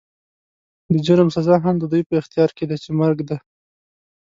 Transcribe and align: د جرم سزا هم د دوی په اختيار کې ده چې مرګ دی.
د 0.91 0.93
جرم 1.05 1.29
سزا 1.35 1.55
هم 1.65 1.75
د 1.79 1.83
دوی 1.91 2.03
په 2.09 2.13
اختيار 2.21 2.49
کې 2.57 2.65
ده 2.69 2.75
چې 2.83 2.89
مرګ 3.01 3.17
دی. 3.29 3.37